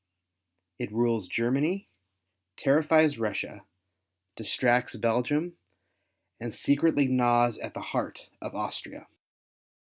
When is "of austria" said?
8.41-9.05